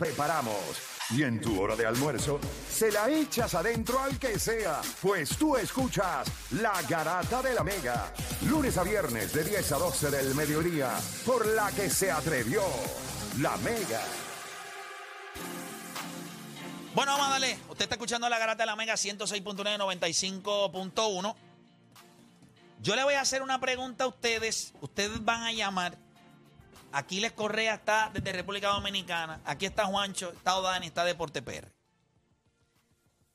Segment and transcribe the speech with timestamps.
[0.00, 0.56] preparamos.
[1.10, 2.40] Y en tu hora de almuerzo,
[2.72, 8.12] se la echas adentro al que sea, pues tú escuchas La Garata de la Mega.
[8.48, 10.90] Lunes a viernes de 10 a 12 del mediodía,
[11.26, 12.62] por la que se atrevió
[13.40, 14.02] La Mega.
[16.94, 17.58] Bueno, vamos a darle.
[17.68, 21.36] Usted está escuchando la garata de la Mega 106.9, 95.1.
[22.80, 24.72] Yo le voy a hacer una pregunta a ustedes.
[24.80, 25.98] Ustedes van a llamar.
[26.92, 29.40] Aquiles Correa está desde República Dominicana.
[29.44, 31.68] Aquí está Juancho, está Odani, está Deporte PR.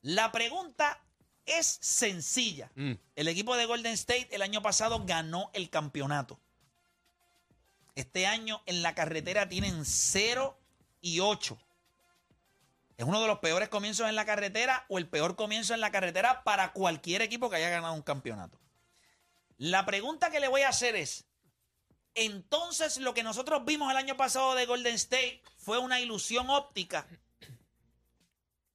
[0.01, 1.01] La pregunta
[1.45, 2.71] es sencilla.
[3.15, 6.39] El equipo de Golden State el año pasado ganó el campeonato.
[7.95, 10.59] Este año en la carretera tienen 0
[11.01, 11.57] y 8.
[12.97, 15.91] Es uno de los peores comienzos en la carretera o el peor comienzo en la
[15.91, 18.59] carretera para cualquier equipo que haya ganado un campeonato.
[19.57, 21.25] La pregunta que le voy a hacer es,
[22.15, 27.05] entonces lo que nosotros vimos el año pasado de Golden State fue una ilusión óptica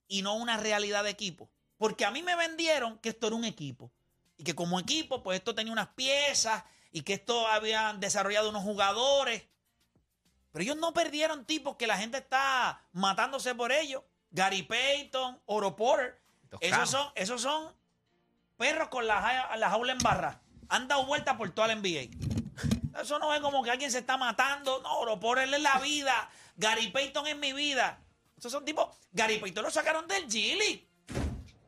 [0.07, 1.51] y no una realidad de equipo.
[1.79, 3.91] Porque a mí me vendieron que esto era un equipo
[4.37, 8.63] y que como equipo pues esto tenía unas piezas y que esto habían desarrollado unos
[8.63, 9.45] jugadores.
[10.53, 14.03] Pero ellos no perdieron tipos que la gente está matándose por ellos.
[14.31, 16.21] Gary Payton, Oro Porter.
[16.61, 17.73] Esos son, esos son
[18.57, 20.43] perros con la, la jaula en barra.
[20.69, 22.30] Han dado vueltas por toda la NBA.
[23.01, 24.81] Eso no es como que alguien se está matando.
[24.83, 26.31] No, Oro Porter es la vida.
[26.57, 28.01] Gary Payton es mi vida.
[28.37, 28.89] Esos son tipos.
[29.13, 30.87] Gary Payton lo sacaron del Gili.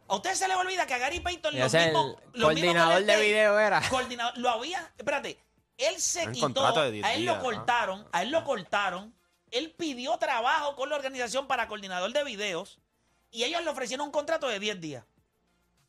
[0.09, 3.81] A ustedes se les olvida que a Gary Payton los mismos coordinador de video era.
[3.89, 5.39] Coordinador, lo había, espérate,
[5.79, 9.15] él se quitó, contrato de 10 a él lo cortaron, a él lo cortaron,
[9.51, 12.79] él pidió trabajo con la organización para coordinador de videos
[13.31, 15.05] y ellos le ofrecieron un contrato de 10 días.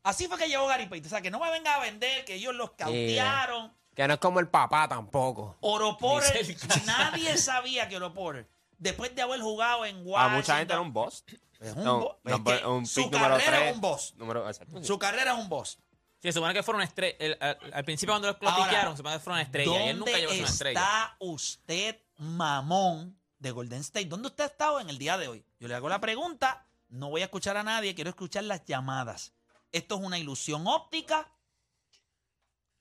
[0.03, 2.35] Así fue que llegó Gary Payton, o sea, que no me venga a vender, que
[2.35, 3.73] ellos los cautearon.
[3.95, 5.57] Que no es como el papá tampoco.
[5.61, 6.45] Oro Porter,
[6.85, 10.81] nadie sabía que Oro Porter, después de haber jugado en Washington, A mucha gente era
[10.81, 11.23] un boss.
[11.59, 13.75] es un, No, bo- no, es que pero un su pick número carrera es 3.
[13.75, 14.13] un boss.
[14.17, 14.83] Número, exacto.
[14.83, 15.77] Su carrera es un boss.
[16.19, 17.37] Sí, se supone que fueron estrellas.
[17.41, 19.75] Al, al principio cuando lo Ahora, piquearon, se supone que fueron estrellas.
[19.85, 20.79] Y él nunca llegó a ser una ¿Dónde estrella.
[20.79, 24.05] está usted, mamón de Golden State?
[24.05, 25.45] ¿Dónde usted ha estado en el día de hoy?
[25.59, 29.33] Yo le hago la pregunta, no voy a escuchar a nadie, quiero escuchar las llamadas.
[29.71, 31.29] Esto es una ilusión óptica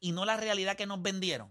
[0.03, 1.51] y no la realidad que nos vendieron.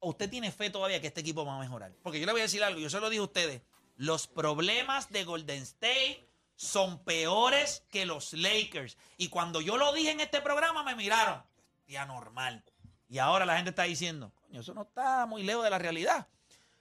[0.00, 1.94] ¿O usted tiene fe todavía que este equipo va a mejorar?
[2.02, 3.62] Porque yo le voy a decir algo, yo se lo dije a ustedes.
[3.96, 8.98] Los problemas de Golden State son peores que los Lakers.
[9.16, 11.42] Y cuando yo lo dije en este programa me miraron.
[11.86, 12.64] Día normal.
[13.08, 16.26] Y ahora la gente está diciendo, coño, eso no está muy lejos de la realidad.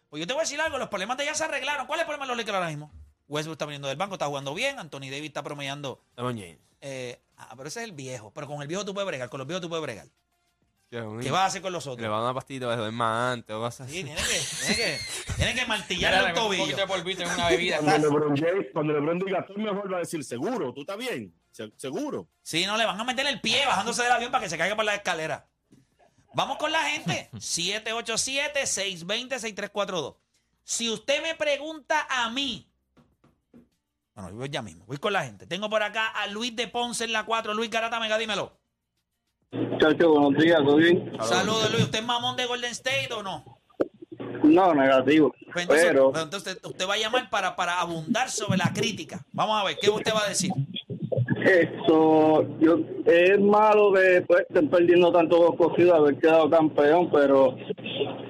[0.10, 1.86] Pues yo te voy a decir algo, los problemas de ella se arreglaron.
[1.86, 2.92] ¿Cuál es el problema de los Lakers ahora mismo?
[3.28, 6.04] Westbrook está viniendo del banco, está jugando bien, Anthony Davis está promediando.
[6.82, 8.32] Eh, ah, pero ese es el viejo.
[8.34, 10.08] Pero con el viejo tú puedes bregar, con los viejos tú puedes bregar.
[11.02, 12.08] Un- ¿Qué vas a hacer con los Le otros?
[12.10, 14.04] van a dar una pastita para dormir más antes o cosas Sí, así.
[14.06, 15.00] tiene que, tiene que,
[15.36, 16.78] tiene que martillar el le un tobillo.
[17.24, 17.78] en una bebida.
[17.80, 21.34] Cuando LeBron, James, cuando LeBron diga tú mejor va a decir seguro, tú estás bien,
[21.52, 22.28] Se- seguro.
[22.42, 24.76] Sí, no, le van a meter el pie bajándose del avión para que se caiga
[24.76, 25.48] por la escalera.
[26.36, 27.30] Vamos con la gente.
[28.94, 30.16] 787-620-6342.
[30.64, 32.70] Si usted me pregunta a mí.
[34.16, 34.86] Bueno, yo voy ya mismo.
[34.86, 35.46] Voy con la gente.
[35.48, 37.54] Tengo por acá a Luis de Ponce en la 4.
[37.54, 38.58] Luis Garata Mega, dímelo.
[39.80, 41.12] Chacho, buenos días, ¿todo bien?
[41.22, 41.84] Saludos, Luis.
[41.84, 43.44] ¿Usted es mamón de Golden State o no?
[44.44, 45.34] No, negativo.
[45.52, 49.26] Pues entonces, Pero pues entonces usted va a llamar para, para abundar sobre la crítica.
[49.32, 50.52] Vamos a ver, ¿qué usted va a decir?
[51.44, 57.56] eso, yo, es malo que pues, estén perdiendo tantos dos cosidos haber quedado campeón, pero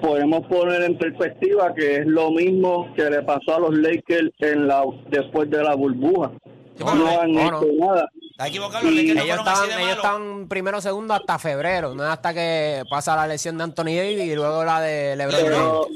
[0.01, 4.67] podemos poner en perspectiva que es lo mismo que le pasó a los Lakers en
[4.67, 6.31] la después de la burbuja.
[6.79, 8.09] No, han hecho nada.
[8.33, 12.33] Está equivocado, no Ellos estaban, de ellos estaban primero segundo hasta febrero, no es hasta
[12.33, 15.51] que pasa la lesión de Anthony Davis y luego la de LeBron James.
[15.55, 15.87] Pero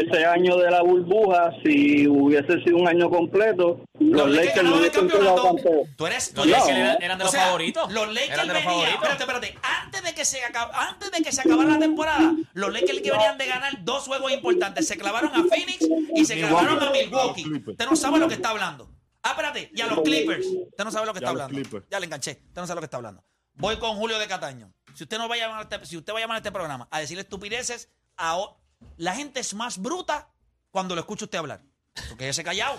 [0.00, 4.76] ese año de la burbuja, si hubiese sido un año completo, los, Los Lakers no
[4.76, 5.56] hubiesen quedado.
[5.96, 7.92] Tú eres, tú Los eres- Lakers eran, eran de O los sea, favoritos.
[7.92, 11.68] Los Lakers venían, espérate, espérate, antes de que se acab- antes de que se acabara
[11.68, 15.86] la temporada, los Lakers que venían de ganar dos juegos importantes, se clavaron a Phoenix
[16.16, 17.44] y se clavaron a Milwaukee.
[17.66, 18.88] Usted no sabe lo que está hablando.
[19.24, 20.46] Ah, espérate, y a los Clippers.
[20.46, 21.62] Usted no sabe lo que Ya está los hablando.
[21.62, 21.86] Clippers.
[21.90, 22.42] Ya le enganché.
[22.46, 23.24] Usted no sabe lo que está hablando.
[23.54, 24.72] Voy con Julio de Cataño.
[24.94, 26.52] Si usted no va a llamar a este, si usted va a llamar a este
[26.52, 27.88] programa a decirle estupideces,
[28.18, 28.38] a
[28.98, 30.30] la gente es más bruta
[30.70, 31.62] cuando lo escucha usted hablar.
[32.08, 32.78] Porque ese callado.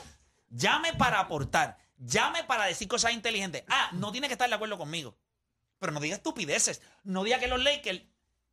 [0.50, 1.78] Llame para aportar.
[1.98, 3.64] Llame para decir cosas inteligentes.
[3.68, 5.18] Ah, no tiene que estar de acuerdo conmigo.
[5.80, 6.82] Pero no diga estupideces.
[7.04, 8.04] No diga que los Lakers,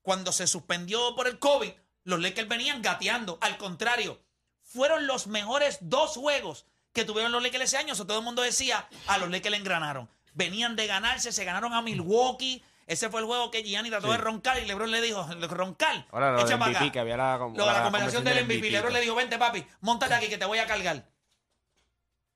[0.01, 1.73] cuando se suspendió por el COVID,
[2.05, 3.37] los Lakers venían gateando.
[3.43, 4.23] Al contrario,
[4.63, 7.93] fueron los mejores dos juegos que tuvieron los Lakers ese año.
[7.95, 10.09] Eso todo el mundo decía, a los Lakers le engranaron.
[10.35, 12.63] Venían de ganarse, se ganaron a Milwaukee.
[12.87, 16.33] Ese fue el juego que Gianni trató de roncar y LeBron le dijo, roncar, Ahora
[16.33, 16.93] lo echa para MVP, acá.
[16.93, 18.71] que había la, Lo de la conversación del MVP.
[18.71, 19.03] LeBron le pues.
[19.03, 21.07] dijo, vente papi, montate aquí que te voy a cargar.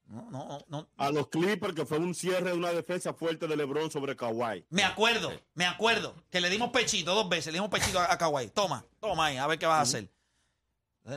[0.06, 0.88] No, no, no.
[0.98, 4.64] A los Clippers, que fue un cierre de una defensa fuerte de LeBron sobre Kawhi.
[4.70, 8.16] Me acuerdo, me acuerdo que le dimos pechito dos veces, le dimos pechito a, a
[8.16, 8.48] Kawhi.
[8.50, 10.08] Toma, toma ahí, a ver qué vas a hacer.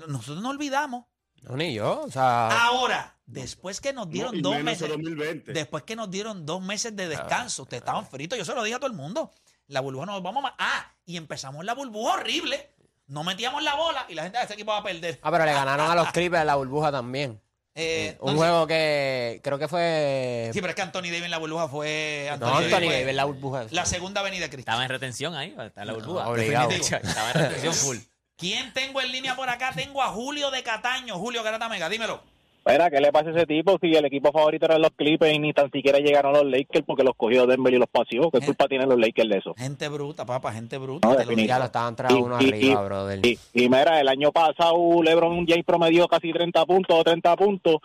[0.07, 1.05] Nosotros no olvidamos.
[1.43, 2.01] No, ni yo.
[2.01, 5.53] O sea, Ahora, después que nos dieron No, y dos menos meses, 2020.
[5.53, 8.75] después que nos dieron dos meses de descanso, ustedes estaban fritos, yo se lo dije
[8.75, 9.31] a todo el mundo.
[9.67, 10.55] La burbuja nos vamos a...
[10.57, 12.71] Ah, y empezamos la burbuja horrible.
[13.07, 15.19] No metíamos la bola y la gente de este equipo va a perder.
[15.21, 17.39] ah, pero le ganaron a los Clippers la burbuja también.
[17.75, 20.49] Eh, Un no, juego que creo que fue.
[20.53, 22.27] Sí, pero es que Anthony Davis en la burbuja fue...
[22.39, 23.65] no, Anthony fue Davis en la burbuja.
[23.69, 24.69] La segunda avenida de Cristo.
[24.71, 26.27] Estaba en retención ahí, está en la burbuja.
[26.29, 26.71] obligado.
[26.71, 27.97] Estaba en retención full.
[28.39, 29.71] ¿Quién tengo en línea por acá?
[29.75, 31.15] Tengo a Julio de Cataño.
[31.17, 32.21] Julio Garata Mega, dímelo.
[32.65, 35.39] Mira, ¿qué le pasa a ese tipo si el equipo favorito eran los Clippers y
[35.39, 38.29] ni tan siquiera llegaron los Lakers porque los cogió Denver y los paseó?
[38.31, 39.53] ¿Qué culpa tienen los Lakers de eso?
[39.57, 41.07] Gente bruta, papá, gente bruta.
[41.07, 41.47] No, te.
[41.47, 43.25] Ya lo estaban tras uno arriba, brother.
[43.25, 47.77] y, y mira, el año pasado LeBron James promedió casi 30 puntos o 30 puntos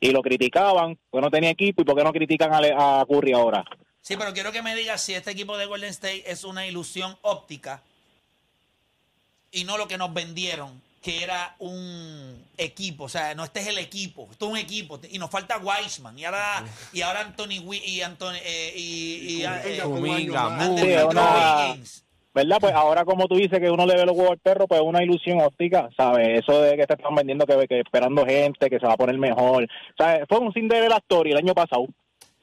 [0.00, 3.04] y lo criticaban porque no tenía equipo y por qué no critican a, Le- a
[3.08, 3.64] Curry ahora.
[4.00, 7.16] Sí, pero quiero que me digas si este equipo de Golden State es una ilusión
[7.22, 7.82] óptica
[9.52, 13.04] y no lo que nos vendieron, que era un equipo.
[13.04, 14.98] O sea, no este es el equipo, esto es un equipo.
[15.10, 16.18] Y nos falta Weisman.
[16.18, 20.32] Y ahora, y ahora Anthony y Anthony eh, y, y, eh, Wiggins.
[22.34, 22.56] ¿Verdad?
[22.60, 24.86] Pues ahora como tú dices que uno le ve los huevos al perro, pues es
[24.86, 26.40] una ilusión óptica, ¿sabes?
[26.40, 29.18] Eso de que te están vendiendo que, que esperando gente, que se va a poner
[29.18, 29.68] mejor.
[29.98, 30.22] ¿Sabes?
[30.26, 31.86] Fue un Cinderella Story el año pasado.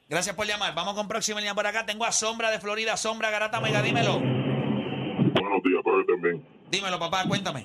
[0.08, 0.74] Gracias por llamar.
[0.76, 1.86] Vamos con próxima línea por acá.
[1.86, 2.96] Tengo a Sombra de Florida.
[2.96, 4.18] Sombra Garata Mega, dímelo.
[4.18, 6.59] Buenos días, pero también.
[6.70, 7.64] Dímelo, papá, cuéntame.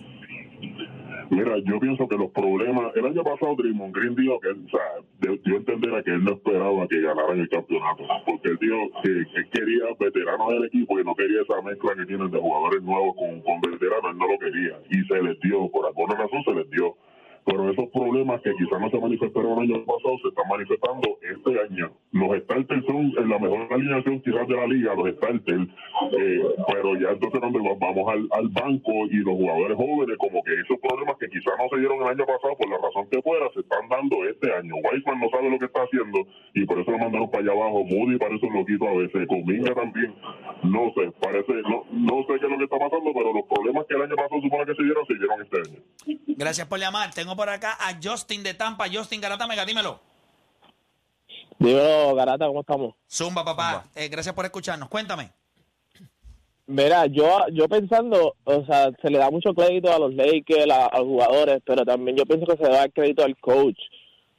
[1.29, 2.95] Mira, yo pienso que los problemas.
[2.95, 4.79] El año pasado, Draymond Green dijo que, o sea,
[5.19, 8.03] de- dio a entender a que él no esperaba que ganaran el campeonato.
[8.25, 12.05] Porque él dijo que, que quería veteranos del equipo y no quería esa mezcla que
[12.05, 14.11] tienen de jugadores nuevos con, con veteranos.
[14.11, 14.79] Él no lo quería.
[14.89, 16.95] Y se les dio, por alguna razón se les dio.
[17.45, 21.51] Pero esos problemas que quizás no se manifestaron el año pasado se están manifestando este
[21.61, 21.91] año.
[22.11, 25.69] Los starters son en la mejor alineación quizás de la liga, los starters,
[26.17, 26.41] eh,
[26.73, 30.53] pero ya entonces cuando va- vamos al, al banco y los jugadores jóvenes, como que
[30.57, 33.45] esos problemas que quizás no se dieron el año pasado por la razón que fuera,
[33.53, 34.73] se están dando este año.
[34.81, 37.83] Weisman no sabe lo que está haciendo y por eso lo mandaron para allá abajo.
[37.85, 40.13] Moody parece un loquito a veces, Cominga también,
[40.63, 43.85] no sé, parece, no, no sé qué es lo que está pasando, pero los problemas
[43.85, 45.79] que el año pasado supone que se dieron, se dieron este año.
[46.37, 47.13] Gracias por llamar.
[47.13, 48.85] Tengo por acá a Justin de Tampa.
[48.91, 49.99] Justin Garata Mega, dímelo.
[51.59, 52.95] Digo, Garata, ¿cómo estamos?
[53.09, 53.85] Zumba, papá.
[53.95, 54.89] Eh, gracias por escucharnos.
[54.89, 55.31] Cuéntame.
[56.67, 60.87] Mira, yo yo pensando, o sea, se le da mucho crédito a los Lakers, a,
[60.87, 63.77] a los jugadores, pero también yo pienso que se le da crédito al coach,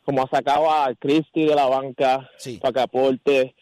[0.05, 2.59] como ha sacado a Christie de la banca Sí.
[2.59, 3.55] para que aporte.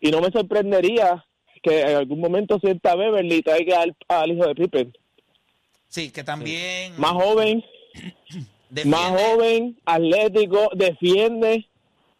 [0.00, 1.24] Y no me sorprendería
[1.62, 4.96] que en algún momento sienta a Beverly y traiga al, al hijo de Pippen.
[5.88, 6.94] Sí, que también.
[6.98, 7.62] Más joven,
[8.68, 8.96] defiende.
[8.96, 11.68] más joven, atlético, defiende.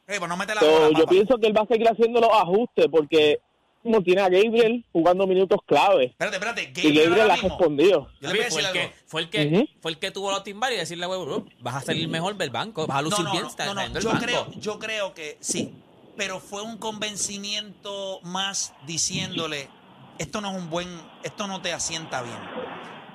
[0.09, 1.11] Eh, pues no mete la So, bola, yo papá.
[1.11, 3.41] pienso que él va a seguir haciendo los ajustes porque
[3.83, 6.07] como tiene a Gabriel jugando minutos clave.
[6.07, 6.63] Espérate, espérate.
[6.63, 8.11] Y Gabriel Gabriel ahora ha respondido.
[8.21, 8.81] Yo le voy a fue, decir el algo.
[8.81, 9.69] que, fue, el que, Ujú.
[9.81, 12.87] fue el que tuvo los timbar y decirle, bro, vas a salir mejor del banco,
[12.89, 14.25] vas a No, lucir no, bien no, no, no, Yo banco.
[14.25, 15.71] creo, yo creo que sí.
[16.17, 19.69] Pero fue un convencimiento más diciéndole:
[20.19, 20.89] esto no es un buen.
[21.23, 22.66] Esto no te asienta bien.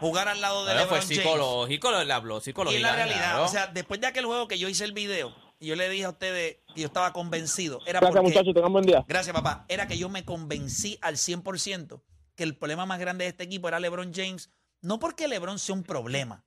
[0.02, 1.24] Jugar al lado de Pero fue LeBron James.
[1.24, 2.76] psicológico, le habló Y psicológico.
[2.78, 3.44] es la realidad.
[3.44, 6.06] O sea, después de aquel juego que yo hice el video, y yo le dije
[6.06, 8.54] a ustedes que yo estaba convencido, era Gracias, porque, muchachos.
[8.54, 9.06] Tengan buen día.
[9.08, 9.66] Gracias, papá.
[9.70, 12.02] Era que yo me convencí al 100%
[12.36, 14.50] que el problema más grande de este equipo era LeBron James.
[14.82, 16.44] No porque LeBron sea un problema,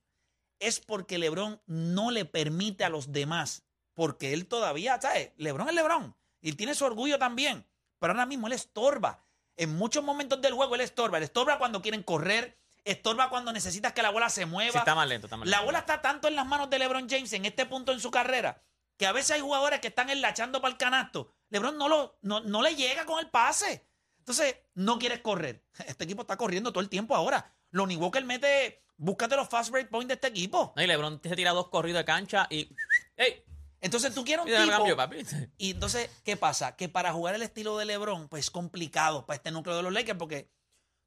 [0.59, 3.63] es porque LeBron no le permite a los demás,
[3.93, 5.31] porque él todavía, ¿sabes?
[5.37, 7.65] LeBron es LeBron y él tiene su orgullo también,
[7.99, 9.25] pero ahora mismo él estorba.
[9.55, 11.17] En muchos momentos del juego él estorba.
[11.17, 14.71] Él estorba cuando quieren correr, estorba cuando necesitas que la bola se mueva.
[14.71, 15.65] Sí, está más lento, está más La lento.
[15.65, 18.61] bola está tanto en las manos de LeBron James en este punto en su carrera
[18.97, 21.33] que a veces hay jugadores que están enlachando para el canasto.
[21.49, 23.87] LeBron no, lo, no, no le llega con el pase.
[24.19, 25.63] Entonces, no quieres correr.
[25.85, 27.53] Este equipo está corriendo todo el tiempo ahora.
[27.71, 30.73] Lo único que él mete, búscate los fast break points de este equipo.
[30.75, 32.69] No, y LeBron se tira dos corridos de cancha y.
[33.17, 33.43] ¡Ey!
[33.81, 34.71] Entonces, tú quieres un el tipo...
[34.71, 35.17] cambio, papi.
[35.57, 36.75] Y entonces, ¿qué pasa?
[36.75, 39.93] Que para jugar el estilo de LeBron, pues es complicado para este núcleo de los
[39.93, 40.49] Lakers porque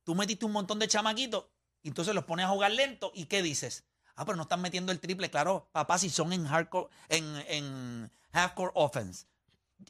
[0.05, 1.58] tú metiste un montón de chamaquitos y
[1.89, 3.85] entonces los pones a jugar lento y ¿qué dices?
[4.15, 5.31] Ah, pero no están metiendo el triple.
[5.31, 9.27] Claro, papá, si son en hardcore, en, en half-court offense.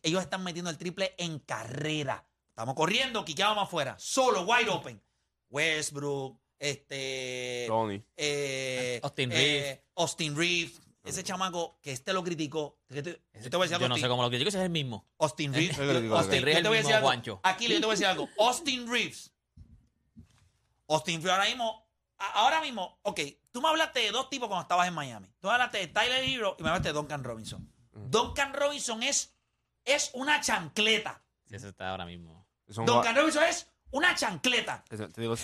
[0.02, 2.26] Ellos están metiendo el triple en carrera.
[2.50, 3.97] Estamos corriendo, quiqueamos afuera.
[3.99, 5.00] Solo, wide open.
[5.49, 7.64] Westbrook, este...
[7.69, 8.02] Tony.
[8.17, 9.81] eh, Austin eh, Reeves.
[9.97, 10.81] Austin Reeves.
[11.05, 12.76] Ese chamaco que este lo criticó.
[12.93, 14.59] que te- yo te voy a decir algo Yo no sé cómo lo critico, ese
[14.59, 15.07] es el mismo.
[15.19, 15.78] Austin Reeves.
[15.78, 17.40] Austin, Reeves yo te voy a decir algo.
[17.45, 18.28] Aquí yo te voy a decir algo.
[18.38, 19.33] Austin Reeves.
[20.88, 21.88] Austin Reeves ahora mismo.
[22.18, 23.20] Ahora mismo, ok,
[23.52, 25.28] tú me hablaste de dos tipos cuando estabas en Miami.
[25.38, 27.72] Tú me hablaste de Tyler Hero y me hablaste de Duncan Robinson.
[27.92, 29.37] Duncan Robinson es,
[29.84, 31.22] es una chancleta.
[31.46, 32.46] Sí, eso está ahora mismo.
[32.66, 34.84] Es un Duncan Robinson es una chancleta.
[34.90, 35.34] Eso, te digo,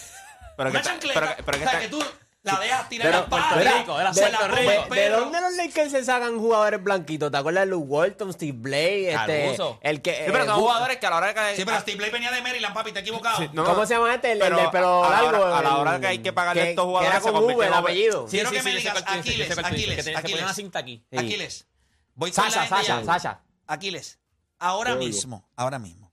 [0.57, 1.21] pero una chancleta.
[1.21, 2.05] pero que- pero que o sea, está- que tú
[2.45, 3.55] la dejas tirar Pero, la pata.
[3.55, 4.57] Puerto Rico, era se Puerto la Rico.
[4.61, 5.21] come ¿De, el de perro.
[5.21, 7.31] dónde los Lakers se sacan jugadores blanquitos?
[7.33, 9.13] ¿Te acuerdas de Luke Walton, Steve Blake?
[9.15, 9.79] Este, Caruso.
[9.83, 11.57] el que, Sí, pero eh, son jugadores que a la hora de que.
[11.57, 13.39] Sí, pero Steve Blake venía de Maryland, papi, te he equivocado.
[13.39, 14.33] Sí, no, ¿Cómo se llama este?
[14.33, 15.45] El, el pero a la hora- largo.
[15.55, 17.51] a la el- hora que hay que pagarle a estos que jugadores era se con
[17.51, 18.27] el en- apellido.
[18.27, 20.55] Quiero que me digas, Aquiles, Aquiles, que una Aquiles.
[20.55, 21.03] cinta aquí.
[21.11, 21.19] Sí.
[21.19, 21.67] Aquiles.
[22.15, 23.05] Voy Sasha, Sasha.
[23.05, 23.41] Sasha.
[23.67, 24.19] Aquiles.
[24.59, 26.13] Ahora mismo, ahora mismo.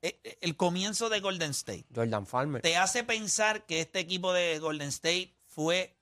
[0.00, 2.62] eh, eh, El comienzo de Golden State Jordan Farmer.
[2.62, 5.96] te hace pensar que este equipo de Golden State fue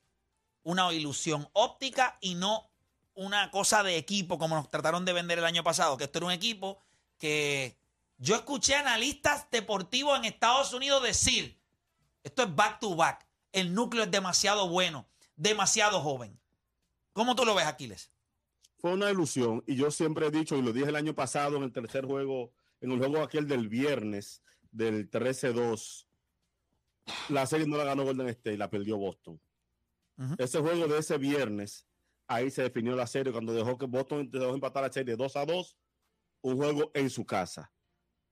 [0.62, 2.71] una ilusión óptica y no
[3.14, 6.26] una cosa de equipo como nos trataron de vender el año pasado, que esto era
[6.26, 6.78] un equipo
[7.19, 7.76] que
[8.19, 11.59] yo escuché analistas deportivos en Estados Unidos decir,
[12.23, 16.38] esto es back to back, el núcleo es demasiado bueno, demasiado joven.
[17.12, 18.11] ¿Cómo tú lo ves, Aquiles?
[18.78, 21.64] Fue una ilusión y yo siempre he dicho, y lo dije el año pasado en
[21.64, 26.07] el tercer juego, en el juego aquel del viernes, del 13-2,
[27.29, 29.40] la serie no la ganó Golden State, la perdió Boston.
[30.38, 31.87] Ese juego de ese viernes,
[32.26, 35.47] ahí se definió la serie cuando dejó que Boston dejó empatar la serie 2 a
[35.47, 35.76] 2,
[36.43, 37.73] un juego en su casa.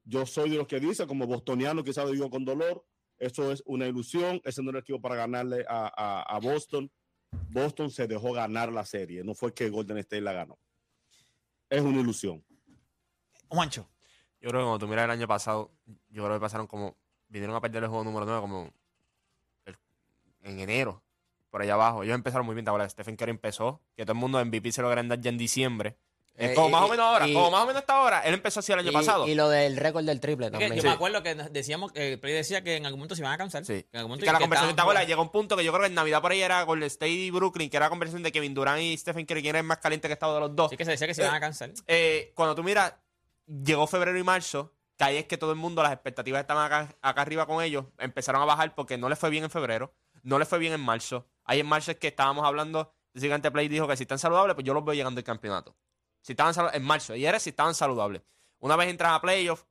[0.05, 2.85] Yo soy de los que dice, como bostoniano, quizás lo digo con dolor,
[3.19, 6.91] eso es una ilusión, ese no era el equipo para ganarle a, a- a Boston.
[7.51, 10.59] Boston se dejó ganar la serie, no fue que Golden State la ganó.
[11.71, 12.45] Es una ilusión.
[13.49, 13.89] Juancho.
[14.41, 15.73] Yo creo que cuando tú miras el año pasado,
[16.11, 16.97] yo creo que pasaron como.
[17.29, 18.71] Vinieron a perder el juego número 9 como.
[19.67, 19.77] el-
[20.43, 21.03] en enero,
[21.51, 22.03] por allá abajo.
[22.03, 22.65] Ellos empezaron muy bien.
[22.65, 22.93] ¿te acuerdas?
[22.93, 25.39] Stephen Curry empezó, que todo el mundo en MVP se lo querían dar ya en
[25.39, 25.97] diciembre.
[26.37, 28.21] Es Eh, como y- más o menos ahora, y- como más o menos hasta ahora.
[28.21, 29.27] Él empezó así el año Y- pasado.
[29.27, 30.73] Y lo del récord del triple también.
[30.73, 30.87] yo Sí.
[30.87, 33.65] me acuerdo que decíamos, que Play decía que en algún momento se iban a cansar.
[33.65, 33.83] Sí.
[33.83, 35.01] Que en algún momento que la que conversación, ¿te estaban acuerdas?
[35.03, 37.11] jugando- Llegó un punto que yo creo que en Navidad por ahí era Golden State
[37.11, 39.67] y Brooklyn, que era la conversación de Kevin Durant y Stephen Curry, quién era el
[39.67, 40.71] más caliente que estaba de los dos.
[40.71, 41.73] Sí que se decía que se iban a cansar.
[41.89, 42.95] Eh, cuando tú miras,
[43.49, 46.95] llegó febrero y marzo, que ahí es que todo el mundo, las expectativas estaban acá,
[47.01, 50.39] acá arriba con ellos, empezaron a bajar porque no les fue bien en febrero, no
[50.39, 51.27] les fue bien en marzo.
[51.45, 54.55] Ahí en marzo es que estábamos hablando, el gigante Play dijo que si están saludables,
[54.55, 55.77] pues yo los veo llegando al campeonato.
[56.21, 58.23] Si estaban en marzo, y era si estaban saludables.
[58.59, 59.65] Una vez entran a playoff,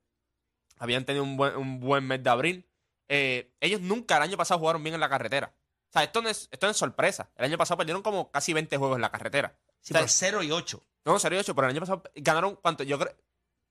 [0.77, 2.65] habían tenido un buen, un buen mes de abril.
[3.09, 5.53] eh, ellos nunca el año pasado jugaron bien en la carretera.
[5.89, 7.29] O sea, esto no es, esto no es sorpresa.
[7.35, 9.57] El año pasado perdieron como casi 20 juegos en la carretera.
[9.81, 10.83] Sí, O sea, por 0 y 8.
[11.05, 12.83] no, en serio, 8, pero el año pasado ganaron, ¿cuánto?
[12.83, 13.15] Yo creo,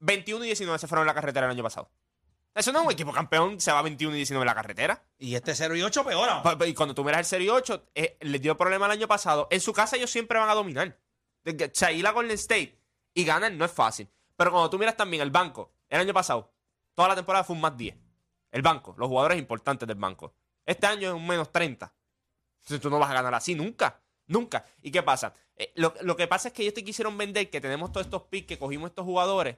[0.00, 1.90] 21 y 19 se fueron en la carretera el año pasado.
[2.54, 5.04] Eso no es un equipo campeón, se va 21 y 19 en la carretera.
[5.18, 6.28] Y este 0 y 8 peor.
[6.28, 6.42] aún.
[6.42, 9.46] Pa- Y cuando tú miras el Serie 8, eh, les dio problema el año pasado.
[9.50, 10.98] En su casa ellos siempre van a dominar.
[11.46, 12.80] O sea, ir a Golden State
[13.14, 14.08] y ganar no es fácil.
[14.36, 16.52] Pero cuando tú miras también el banco, el año pasado,
[16.94, 17.94] toda la temporada fue un más 10.
[18.50, 20.34] El banco, los jugadores importantes del banco.
[20.64, 21.92] Este año es un menos 30.
[22.62, 24.00] Entonces tú no vas a ganar así nunca.
[24.28, 24.64] Nunca.
[24.82, 25.34] ¿Y qué pasa?
[25.56, 28.22] Eh, lo, lo que pasa es que ellos te quisieron vender que tenemos todos estos
[28.22, 29.56] picks, que cogimos estos jugadores,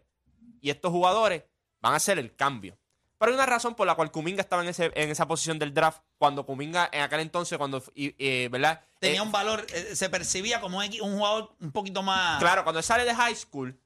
[0.61, 1.45] y estos jugadores
[1.81, 2.77] van a hacer el cambio.
[3.19, 5.75] Pero hay una razón por la cual Kuminga estaba en, ese, en esa posición del
[5.75, 8.85] draft, cuando Kuminga en aquel entonces, cuando, y- eh, ¿verdad?
[9.00, 12.38] Tenía Eh, un valor, eh, se percibía como un, jugador un poquito más.
[12.38, 13.77] Claro, cuando él sale de high school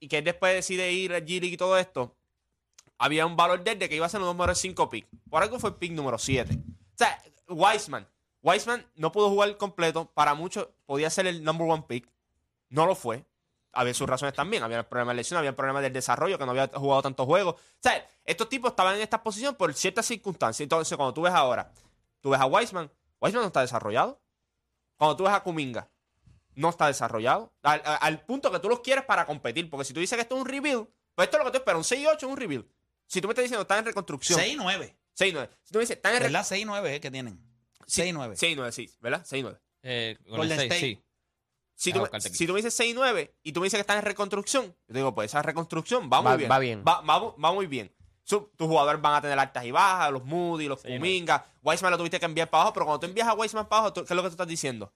[0.00, 2.16] y que él después decide ir a G-League y todo esto,
[2.98, 5.06] había un valor de él de que iba a ser un número 5 pick.
[5.28, 6.52] Por algo fue el pick número 7.
[6.54, 8.08] O sea, Wiseman.
[8.42, 10.10] Wiseman no pudo jugar completo.
[10.14, 12.08] Para muchos podía ser el number one pick.
[12.70, 13.24] No lo fue.
[13.72, 14.62] Había sus razones también.
[14.62, 17.54] Había problemas de lesión, había problemas del desarrollo, que no había jugado tantos juegos.
[17.54, 20.64] O sea, estos tipos estaban en esta posición por ciertas circunstancias.
[20.64, 21.72] Entonces, cuando tú ves ahora,
[22.20, 24.20] tú ves a Wiseman, Wiseman no está desarrollado.
[24.96, 25.88] Cuando tú ves a Kuminga,
[26.54, 27.52] no está desarrollado.
[27.62, 29.70] Al, al punto que tú los quieres para competir.
[29.70, 31.58] Porque si tú dices que esto es un rebuild, pues esto es lo que tú
[31.58, 31.78] esperas.
[31.78, 32.66] Un 6 y 8 es un rebuild.
[33.06, 34.38] Si tú me estás diciendo están en reconstrucción.
[34.38, 34.96] 6 y 9.
[35.14, 35.50] 6 y 9.
[35.62, 36.28] Si tú me dices están en ¿Verdad?
[36.28, 36.58] reconstrucción.
[36.58, 37.40] 6 y 9 eh, que tienen.
[37.86, 38.36] 6 y 9.
[38.36, 38.90] 6 y 9, sí.
[39.00, 39.22] ¿Verdad?
[39.24, 39.58] 6 y 9.
[39.82, 40.80] Eh, Golden Golden State, State.
[40.80, 41.04] sí.
[41.82, 43.80] Si tú, me, si tú me dices 6 y 9 y tú me dices que
[43.82, 46.50] están en reconstrucción, yo te digo, pues esa reconstrucción va muy Va- bien.
[46.50, 46.84] va bien.
[46.86, 47.90] Va, va- va muy bien.
[48.26, 51.46] Tus jugadores van a tener altas y bajas, los Moody, los Sí, Kuminga.
[51.62, 53.94] Wiseman lo tuviste que enviar para abajo, pero cuando tú envías a Wiseman para abajo,
[53.94, 54.92] ¿qué es lo que tú estás diciendo?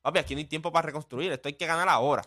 [0.00, 2.22] Papi, aquí no hay tiempo para reconstruir, esto hay que ganar ahora.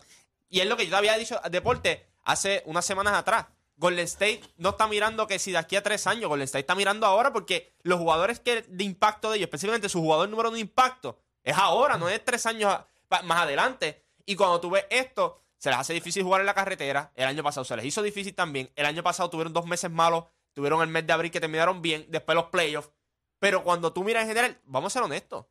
[0.50, 3.46] Y es lo que yo te había dicho, Deporte, hace unas semanas atrás.
[3.76, 6.74] Golden State no está mirando que si de aquí a tres años, Golden State está
[6.74, 10.56] mirando ahora porque los jugadores que de impacto de ellos, específicamente su jugador número uno
[10.56, 12.78] de impacto, es ahora, no es tres años
[13.24, 14.01] más adelante.
[14.26, 17.12] Y cuando tú ves esto, se les hace difícil jugar en la carretera.
[17.14, 18.70] El año pasado se les hizo difícil también.
[18.76, 20.24] El año pasado tuvieron dos meses malos,
[20.54, 22.90] tuvieron el mes de abril que terminaron bien, después los playoffs.
[23.38, 25.46] Pero cuando tú miras en general, vamos a ser honestos.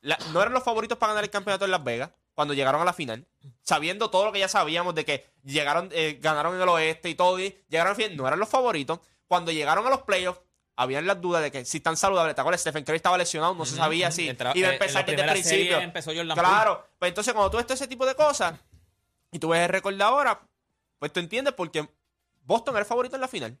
[0.00, 2.84] La- no eran los favoritos para ganar el campeonato en Las Vegas cuando llegaron a
[2.84, 3.26] la final,
[3.62, 7.14] sabiendo todo lo que ya sabíamos de que llegaron, eh, ganaron en el oeste y
[7.14, 9.00] todo, y llegaron al final, no eran los favoritos.
[9.26, 10.40] Cuando llegaron a los playoffs,
[10.80, 12.62] habían las dudas de que si están saludables, ¿te acuerdas?
[12.62, 15.78] Stephen Curry estaba lesionado, no se sabía si iba a empezar la desde el principio.
[15.78, 18.54] empezó Jordan Claro, pues entonces cuando tú ves todo ese tipo de cosas,
[19.30, 20.40] y tú ves el récord de ahora,
[20.98, 21.86] pues tú entiendes porque
[22.44, 23.58] Boston era el favorito en la final.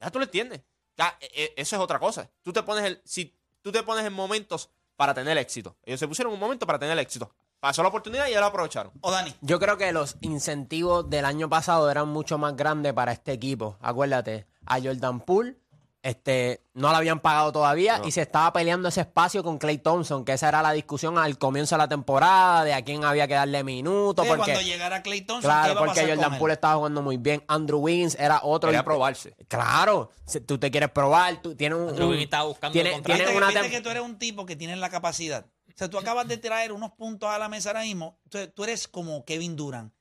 [0.00, 0.60] Ya tú lo entiendes.
[0.98, 2.30] Ya, e- e- eso es otra cosa.
[2.42, 5.76] Tú te pones el, si tú te pones en momentos para tener éxito.
[5.82, 7.34] Ellos se pusieron un momento para tener éxito.
[7.58, 8.92] Pasó la oportunidad y ya lo aprovecharon.
[9.00, 9.34] O Dani.
[9.40, 13.78] Yo creo que los incentivos del año pasado eran mucho más grandes para este equipo.
[13.80, 15.56] Acuérdate, a Jordan Poole
[16.02, 20.24] este, no lo habían pagado todavía y se estaba peleando ese espacio con Clay Thompson,
[20.24, 23.34] que esa era la discusión al comienzo de la temporada, de a quién había que
[23.34, 24.24] darle minutos.
[24.24, 26.74] Sí, porque, cuando llegara Clay Thompson, ¿qué claro, iba a porque pasar Jordan Poole estaba
[26.74, 27.44] jugando muy bien.
[27.46, 28.68] Andrew Wiggins era otro.
[28.68, 29.36] Quería probarse.
[29.46, 31.88] Claro, si tú te quieres probar, tú tienes un...
[31.90, 33.16] Andrew Wiggins estaba buscando tiene- el contrato.
[33.16, 35.46] tiene Viste, una viste tem- que tú eres un tipo que tiene la capacidad.
[35.68, 38.18] O sea, tú acabas de traer unos puntos a la mesa ahora mismo.
[38.28, 39.92] Tú, tú eres como Kevin Durant.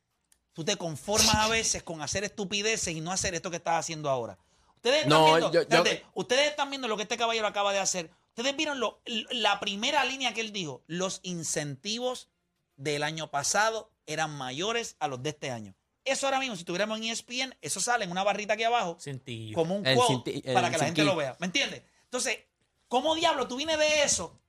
[0.54, 4.10] Tú te conformas a veces con hacer estupideces y no hacer esto que estás haciendo
[4.10, 4.38] ahora.
[4.84, 7.72] Ustedes están, No, viendo, yo- yo- espérate, ustedes están viendo lo que este caballero acaba
[7.72, 8.10] de hacer.
[8.30, 10.84] Ustedes vieron lo- la primera línea que él dijo.
[10.88, 12.30] Los incentivos
[12.78, 15.76] del año pasado eran mayores a los de este año.
[16.04, 19.54] Eso ahora mismo, si tuviéramos en ESPN, eso sale en una barrita aquí abajo Cintillo.
[19.54, 21.38] como un quote para que la gente lo vea.
[21.40, 21.84] ¿Me entiendes?
[22.06, 22.40] Entonces,
[22.88, 24.41] ¿cómo diablo tú vienes de eso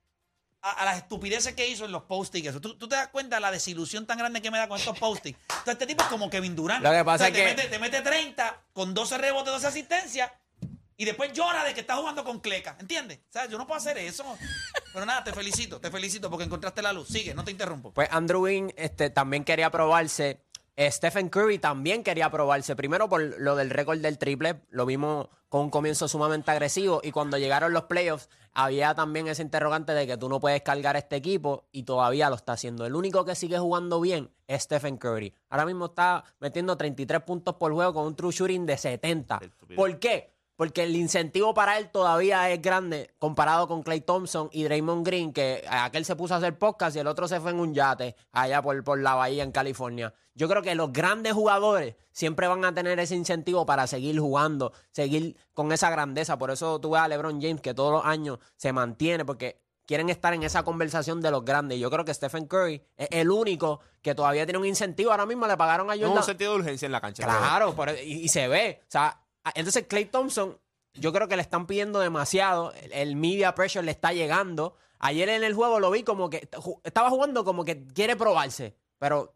[0.63, 2.49] a, a las estupideces que hizo en los postings?
[2.49, 2.61] Eso?
[2.61, 4.99] ¿Tú, tú te das cuenta de la desilusión tan grande que me da con estos
[4.99, 5.39] postings.
[5.49, 6.83] Entonces, este tipo es como Kevin Durant.
[6.83, 9.53] Lo que pasa O sea, es te que- Mete, te mete 30 con 12 rebotes,
[9.53, 10.31] 12 asistencias.
[10.97, 12.77] Y después llora de que está jugando con Cleca.
[12.79, 13.19] ¿Entiendes?
[13.29, 14.25] O sea, yo no puedo hacer eso.
[14.93, 17.09] Pero nada, te felicito, te felicito porque encontraste la luz.
[17.09, 17.93] Sigue, no te interrumpo.
[17.93, 20.41] Pues Andrew Wiggins este, también quería probarse.
[20.79, 22.75] Stephen Curry también quería probarse.
[22.77, 24.63] Primero por lo del récord del triple.
[24.71, 27.01] Lo vimos con un comienzo sumamente agresivo.
[27.03, 30.97] Y cuando llegaron los playoffs, había también ese interrogante de que tú no puedes cargar
[30.97, 31.67] este equipo.
[31.73, 32.87] Y todavía lo está haciendo.
[32.87, 35.35] El único que sigue jugando bien es Stephen Curry.
[35.51, 39.41] Ahora mismo está metiendo 33 puntos por juego con un true shooting de 70.
[39.43, 39.77] Estúpido.
[39.77, 40.32] ¿Por qué?
[40.63, 45.33] Porque el incentivo para él todavía es grande comparado con Clay Thompson y Draymond Green,
[45.33, 48.15] que aquel se puso a hacer podcast y el otro se fue en un yate
[48.31, 50.15] allá por, por la bahía en California.
[50.37, 54.73] Yo creo que los grandes jugadores siempre van a tener ese incentivo para seguir jugando,
[54.93, 56.39] seguir con esa grandeza.
[56.39, 60.11] Por eso tú ves a LeBron James que todos los años se mantiene porque quieren
[60.11, 61.81] estar en esa conversación de los grandes.
[61.81, 65.11] Yo creo que Stephen Curry es el único que todavía tiene un incentivo.
[65.11, 66.19] Ahora mismo le pagaron a No Jordan.
[66.19, 67.25] un sentido de urgencia en la cancha.
[67.25, 68.79] Claro, por- y, y se ve.
[68.83, 69.19] O sea,
[69.55, 70.59] entonces Clay Thompson,
[70.95, 72.73] yo creo que le están pidiendo demasiado.
[72.75, 74.77] El, el media pressure le está llegando.
[74.99, 76.49] Ayer en el juego lo vi como que
[76.85, 79.35] estaba jugando como que quiere probarse, pero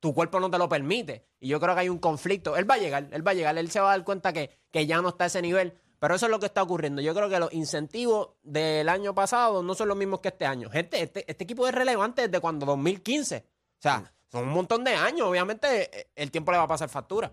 [0.00, 1.26] tu cuerpo no te lo permite.
[1.38, 2.56] Y yo creo que hay un conflicto.
[2.56, 4.50] Él va a llegar, él va a llegar, él se va a dar cuenta que,
[4.70, 5.74] que ya no está a ese nivel.
[5.98, 7.02] Pero eso es lo que está ocurriendo.
[7.02, 10.70] Yo creo que los incentivos del año pasado no son los mismos que este año.
[10.70, 13.36] Gente, este, este equipo es relevante desde cuando 2015.
[13.36, 15.28] O sea, son un montón de años.
[15.28, 17.30] Obviamente, eh, el tiempo le va a pasar factura.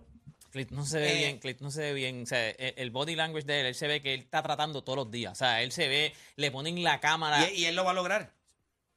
[0.66, 1.18] Clint no se ve Eh.
[1.18, 2.24] bien, Clint no se ve bien.
[2.24, 4.98] O sea, el, body language de él, él se ve que él está tratando todos
[4.98, 5.32] los días.
[5.32, 7.50] O sea, él se ve, le ponen la cámara.
[7.52, 8.34] Y, y él lo va a lograr.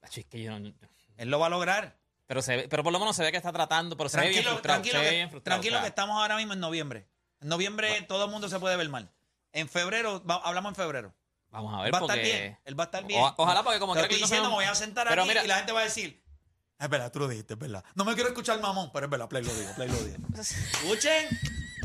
[0.02, 0.72] Acho, es que yo no-
[1.18, 1.96] Él lo va a lograr.
[2.26, 4.28] pero, se ve, pero por lo menos se ve que está tratando, pero se ve
[4.28, 4.82] bien Tranquilo, frustrado.
[4.82, 5.82] tranquilo, se ve que, bien frustrado, tranquilo o sea.
[5.84, 7.06] que estamos ahora mismo en noviembre.
[7.40, 9.10] En noviembre todo el mundo se puede ver mal.
[9.52, 11.14] En febrero, va- hablamos en febrero.
[11.50, 12.32] Vamos a ver va a estar porque...
[12.32, 12.58] bien.
[12.64, 13.20] Él va a estar bien.
[13.20, 15.56] O- ojalá, porque como que no me voy a sentar Pero aquí mira- y la
[15.56, 16.22] gente va a decir,
[16.80, 17.84] es verdad, tú lo dijiste, es verdad.
[17.94, 20.18] No me quiero escuchar mamón, pero es verdad, Play lo digo, Play lo digo.
[20.38, 21.28] Escuchen,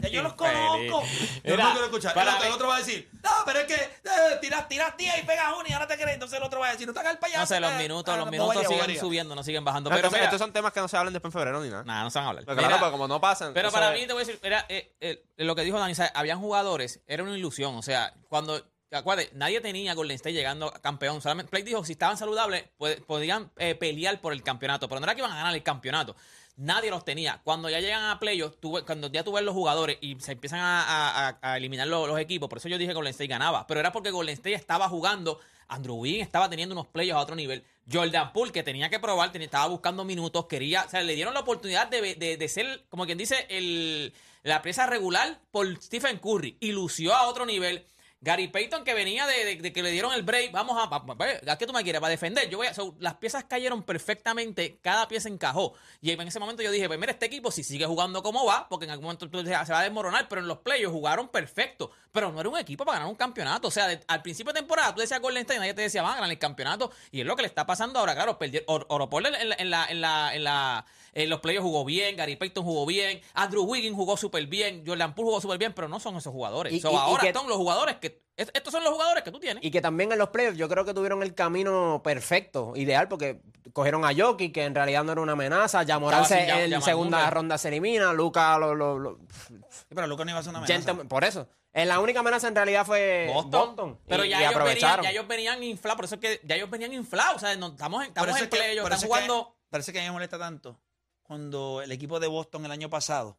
[0.02, 1.04] que yo los conozco.
[1.04, 2.18] Yo Mira, no me quiero escuchar.
[2.18, 5.18] El otro, el otro va a decir, no, pero es que eh, tiras, tiras tía
[5.20, 6.14] y pegas una y ahora te crees.
[6.14, 7.40] Entonces el otro va a decir, no te hagas el payaso.
[7.42, 9.02] No sé, los eh, minutos, ah, los no, minutos bobería, siguen bobería.
[9.02, 9.90] subiendo, no siguen bajando.
[9.90, 11.84] Pero Pero mira, estos son temas que no se hablan después en febrero ni nada.
[11.84, 12.44] nada, no se van a hablar.
[12.48, 13.54] Mira, claro, porque como no pasan.
[13.54, 15.96] Pero para es- mí, te voy a decir, era, eh, eh, lo que dijo Dani,
[15.96, 17.76] sea, habían jugadores, era una ilusión.
[17.76, 21.21] O sea, cuando, acuérdate, nadie tenía Golden State llegando campeón.
[21.21, 24.88] Solamente Play dijo, si estaban saludables, pues, podían eh, pelear por el campeonato.
[24.88, 26.15] Pero no era que iban a ganar el campeonato.
[26.58, 27.41] Nadie los tenía.
[27.43, 31.38] Cuando ya llegan a playoffs, cuando ya tú ves los jugadores y se empiezan a,
[31.58, 33.67] eliminar los, equipos, por eso yo dije que Golden State ganaba.
[33.67, 37.36] Pero era porque Golden State estaba jugando, Andrew Wiggins estaba teniendo unos playoffs a otro
[37.36, 37.65] nivel.
[37.91, 41.41] Jordan Poole, que tenía que probar, estaba buscando minutos, quería, o sea, le dieron la
[41.41, 46.58] oportunidad de, de- de ser, como quien dice, el, la pieza regular por Stephen Curry
[46.62, 47.86] y lució a otro nivel.
[48.26, 50.90] Gary Payton, que venía de, de- de que le dieron el break, vamos a.
[50.90, 51.06] pa-
[51.48, 52.02] ¿A qué tú me quieres?
[52.02, 52.50] Para defender.
[52.50, 55.74] Yo voy a, so, las piezas cayeron perfectamente, cada pieza encajó.
[56.02, 58.68] Y en ese momento yo dije: Pues mira, este equipo, si sigue jugando como va,
[58.68, 61.92] porque en algún momento "Ah, se va a desmoronar, pero en los playoffs jugaron perfecto.
[62.12, 63.68] Pero no era un equipo para ganar un campeonato.
[63.68, 66.14] O sea, de- al principio de temporada tú decías Golden State, nadie te decía, van
[66.14, 66.92] a ganar el campeonato.
[67.12, 68.16] Y es lo que le está pasando ahora.
[68.16, 68.62] Claro, perdió.
[68.68, 72.16] Or- Oropol en, la- en, la, en, la, en, la, en los playoffs jugó bien,
[72.16, 75.88] Gary Payton jugó bien, Andrew Wiggins jugó súper bien, Jordan Poole jugó súper bien, pero
[75.88, 76.74] no son esos jugadores.
[76.74, 78.14] Y- So, y- y ahora que- son los jugadores que.
[78.38, 79.63] Es- Estos son los jugadores que tú tienes.
[79.63, 83.41] Y que también en los playoffs yo creo que tuvieron el camino perfecto, ideal, porque
[83.73, 85.84] cogieron a Jokic, que en realidad no era una amenaza.
[85.84, 88.13] Ya Morán Estaba sin se- en segunda ronda se elimina.
[88.13, 89.56] Luca lo, lo- lo- Sí,
[89.89, 90.95] pero Lucas no iba a ser una amenaza.
[91.08, 91.47] Por eso.
[91.73, 93.51] En la única amenaza en realidad fue Boston.
[93.51, 93.99] Boston.
[94.08, 95.04] Pero y, ya, y ellos venían, aprovecharon.
[95.04, 97.36] ya ellos venían inflados, por eso es que ya ellos venían inflados.
[97.36, 99.58] O sea, no- estamos en, estamos en playoffs, están que- jugando.
[99.69, 100.80] Parece que a mí me molesta tanto
[101.21, 103.38] cuando el equipo de Boston el año pasado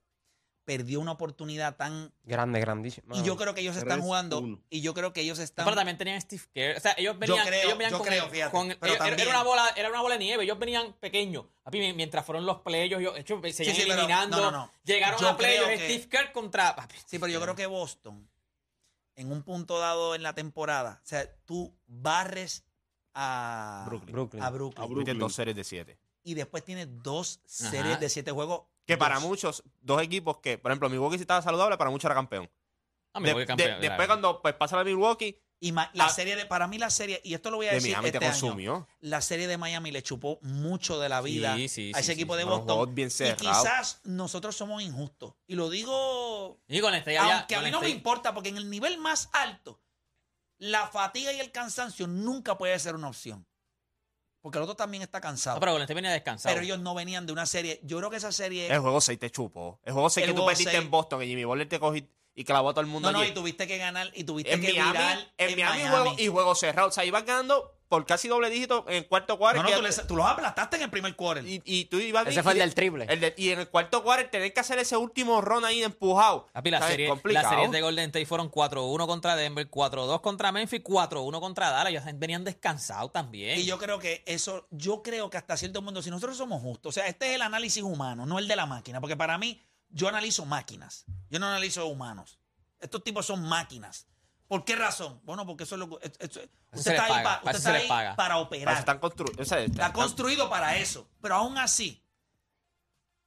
[0.66, 2.12] perdió una oportunidad tan...
[2.24, 3.14] Grande, grandísimo.
[3.16, 4.60] Y yo creo que ellos están jugando 3-1.
[4.68, 5.64] y yo creo que ellos están...
[5.64, 6.76] Pero también tenían Steve Kerr.
[6.76, 9.28] O sea, ellos venían, creo- ellos venían yo con, creo, el- fíjate, con- pero era-
[9.30, 10.42] una bola, era una bola de nieve.
[10.44, 11.44] Ellos venían pequeños.
[11.62, 14.36] Papi, mientras fueron los playoffs, ellos hecho, seguían sí, eliminando.
[14.38, 14.72] no, no, no.
[14.84, 16.74] Llegaron Yo a playoffs creo que- Steve Kerr contra.
[16.76, 18.28] papi, Sí, pero yo creo que Boston,
[19.14, 22.64] en un punto dado en la temporada, o sea, tú barres
[23.14, 24.12] a Brooklyn.
[24.12, 24.42] Brooklyn.
[24.42, 24.82] a Brooklyn.
[24.82, 25.04] A Brooklyn.
[25.04, 25.98] Tuviste dos series de siete.
[26.24, 27.70] y después tienes dos Ajá.
[27.70, 28.62] series de siete juegos.
[28.86, 32.14] Que para muchos, dos equipos que, por ejemplo, Milwaukee si estaba saludable, para muchos era
[32.14, 32.48] campeón.
[33.12, 36.08] Ah, De- de- campeón, después cuando pues, pasa la Milwaukee, Y ma- la Ah.
[36.10, 38.18] serie de, para mí la serie, y esto lo voy a de decir Miami este
[38.18, 38.86] te año, consumió.
[39.00, 42.12] la serie de Miami le chupó mucho de la vida Sí, sí, a ese sí,
[42.12, 42.66] equipo sí, de Boston.
[42.66, 45.32] juegos bien y quizás nosotros somos injustos.
[45.46, 48.34] Y lo digo Y con este ya- aunque a con mí no me este- importa,
[48.34, 49.80] porque en el nivel más alto,
[50.58, 53.46] la fatiga y el cansancio nunca puede ser una opción.
[54.46, 55.56] Porque el otro también está cansado.
[55.56, 56.54] No, pero Golden State venía descansado.
[56.54, 57.80] pero ellos no venían de una serie.
[57.82, 58.72] Yo creo que esa serie.
[58.72, 59.80] El juego 6 te chupó.
[59.82, 62.44] El juego 6 El que tú perdiste en Boston, que Jimmy Butler te cogí y
[62.44, 64.68] clavó a todo el mundo no, no, y tuviste que ganar y tuviste en que
[64.68, 66.90] Miami, virar en Miami, Juego, y juego cerrado.
[66.90, 69.62] O sea, ibas ganando por casi doble dígito en el cuarto cuarto.
[69.62, 71.46] No, no, tú, le- tú los aplastaste en el primer quarter.
[71.46, 73.06] y, y tú ibas Ese y- fue el del triple.
[73.08, 75.86] el de- y en el cuarto cuarto tener que hacer ese último ron ahí de
[75.86, 76.46] empujado.
[76.52, 77.44] Papi, la serie, Complicado.
[77.44, 81.90] las series de Golden State fueron 4-1 contra Denver, 4-2 contra Memphis, 4-1 contra Dallas.
[81.92, 83.58] Ellos venían descansados también.
[83.58, 86.90] Y yo creo que eso, yo creo que hasta cierto punto, si nosotros somos justos,
[86.90, 89.62] o sea, este es el análisis humano, no el de la máquina, porque para mí,
[89.88, 92.38] yo analizo máquinas, yo no analizo humanos.
[92.80, 94.06] Estos tipos son máquinas.
[94.48, 95.20] ¿Por qué razón?
[95.24, 96.08] Bueno, porque eso es lo que.
[96.08, 96.24] se
[96.72, 98.16] usted está ahí, paga, pa- usted está ahí paga.
[98.16, 98.72] para operar.
[98.74, 99.40] eso están construidos.
[99.40, 101.08] O sea, Está construido para eso.
[101.20, 102.02] Pero aún así,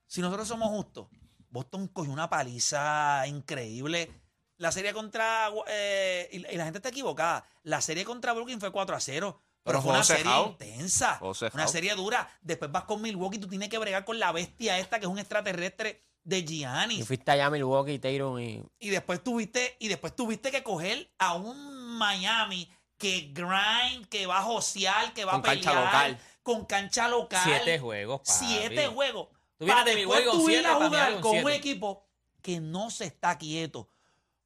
[0.07, 1.07] si nosotros somos justos,
[1.49, 4.11] Boston cogió una paliza increíble.
[4.57, 5.49] La serie contra.
[5.67, 7.45] eh, y, y la gente está equivocada.
[7.63, 9.41] La serie contra Brooklyn fue 4 a 0.
[9.63, 11.19] Pero, Pero fue una serie intensa.
[11.53, 12.29] Una serie dura.
[12.41, 15.19] Después vas con Milwaukee, tú tienes que bregar con la bestia esta que es un
[15.19, 17.05] extraterrestre de Y Giannis.
[17.07, 18.63] fuiste allá a Milwaukee, y...
[18.79, 24.39] Y después tuviste, y después tuviste que coger a un Miami que grind, que va
[24.39, 25.63] a josear, que va Con a pelear.
[25.63, 26.19] cancha local.
[26.43, 27.41] Con cancha local.
[27.43, 28.45] Siete juegos, papi.
[28.45, 29.29] Siete juegos.
[29.57, 32.05] Tú Para después tú ir a jugar con con un equipo
[32.41, 33.89] que no se está quieto.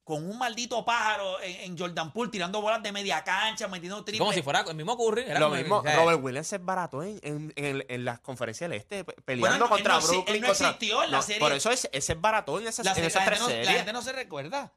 [0.04, 4.18] Con un maldito pájaro en, en Jordan Poole tirando bolas de media cancha, metiendo triple.
[4.18, 5.22] Como si fuera el mismo Curry.
[5.22, 9.02] era Lo mismo, Robert Williams es barato en, en, en, en las conferencias del Este,
[9.02, 10.34] pe- peleando Bueno, él contra no Brooklyn.
[10.34, 11.40] él no contra- existió en la No, serie.
[11.40, 13.48] Por eso es, ese es barato en esas, la, en la esas gente tres no,
[13.48, 13.76] la series.
[13.76, 14.74] gente no se recuerda.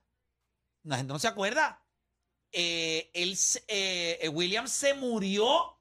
[0.84, 1.84] La gente no se acuerda.
[2.54, 3.38] Eh, él,
[3.68, 5.78] eh, eh, Williams se murió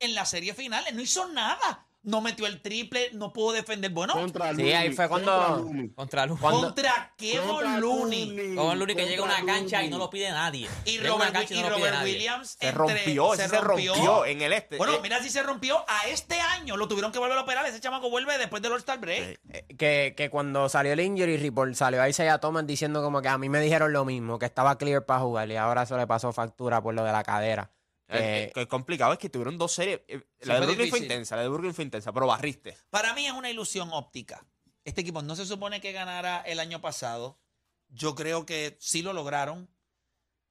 [0.00, 0.84] en la serie final.
[0.86, 1.88] Él no hizo nada.
[2.04, 3.90] No metió el triple, no pudo defender.
[3.92, 5.88] Bueno, Contra Sí, Looney, ahí fue cuando- contra Looney.
[5.90, 7.14] Contra contra
[7.46, 8.54] Contra Looney.
[8.56, 9.90] Luni que llega a una cancha y Looney.
[9.90, 10.68] no lo pide nadie.
[10.84, 12.12] Y Llega Robert, y no Robert nadie.
[12.14, 14.78] Williams Se rompió, ese se rompió en el este.
[14.78, 16.76] Bueno, Eh, mira si se rompió a este año.
[16.76, 17.64] Lo tuvieron que volver a operar.
[17.66, 19.38] Ese chamaco vuelve después del All-Star Break.
[19.50, 23.38] Eh, Que, que cuando salió el injury report salió Isaiah Thomas diciendo como que a
[23.38, 26.32] mí me dijeron lo mismo, que estaba clear para jugar y ahora eso le pasó
[26.32, 27.70] factura por lo de la cadera.
[28.12, 30.00] Eh, Eh, eh, que es complicado es que tuvieron dos series.
[30.08, 31.02] eh, la de fue Brooklyn fue difícil.
[31.04, 32.76] intensa, la de Brooklyn fue intensa, pero barriste.
[32.90, 34.44] Para mí es una ilusión óptica.
[34.84, 37.40] Este equipo no se supone que ganara el año pasado.
[37.88, 39.68] Yo creo que sí lo lograron.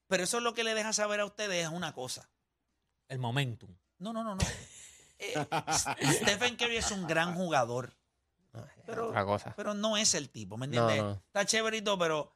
[0.08, 2.30] Pero eso es lo que le deja saber a ustedes es una cosa.
[3.08, 3.76] El momentum.
[4.00, 4.42] No, no, no, no.
[5.24, 5.36] Eh,
[6.14, 7.96] Stephen Curry es un gran jugador,
[8.88, 9.54] pero, otra cosa.
[9.56, 11.04] pero no es el tipo, ¿me No, entiendes?
[11.04, 11.12] no.
[11.28, 12.36] Está chéverito, pero...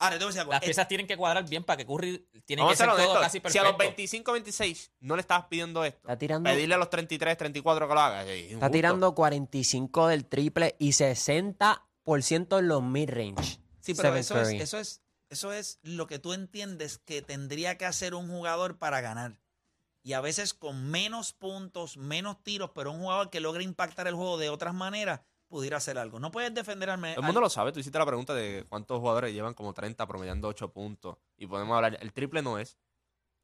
[0.00, 0.52] Ahora, te voy a decir algo.
[0.52, 3.20] Las piezas tienen que cuadrar bien para que Curry tiene Vamos que a ser todo
[3.20, 3.68] casi Si a perfecto.
[3.68, 7.88] los 25, 26 no le estabas pidiendo esto, Está tirando, pedirle a los 33, 34
[7.88, 8.24] que lo haga.
[8.24, 13.60] está tirando 45 del triple y 60% en los mid-range.
[13.80, 17.86] Sí, pero eso es, eso, es, eso es lo que tú entiendes que tendría que
[17.86, 19.40] hacer un jugador para ganar.
[20.02, 24.14] Y a veces con menos puntos, menos tiros, pero un jugador que logre impactar el
[24.14, 26.20] juego de otras maneras, pudiera hacer algo.
[26.20, 27.04] No puedes defender al...
[27.04, 27.72] el mundo lo sabe.
[27.72, 31.16] Tú hiciste la pregunta de cuántos jugadores llevan como 30 promediando 8 puntos.
[31.36, 31.98] Y podemos hablar.
[32.00, 32.78] El triple no es.